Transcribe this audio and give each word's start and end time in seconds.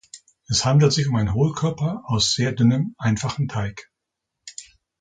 Es 0.47 0.65
handelt 0.65 0.91
sich 0.93 1.07
um 1.07 1.15
einen 1.15 1.35
Hohlkörper 1.35 2.01
aus 2.05 2.33
sehr 2.33 2.53
dünnem, 2.53 2.95
einfachen 2.97 3.47
Teig. 3.47 3.87